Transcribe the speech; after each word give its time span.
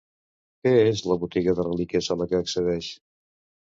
Què 0.63 0.71
és 0.85 1.03
la 1.11 1.19
botiga 1.25 1.55
de 1.61 1.69
relíquies 1.69 2.11
a 2.17 2.21
la 2.25 2.31
que 2.35 2.43
accedeix? 2.43 2.95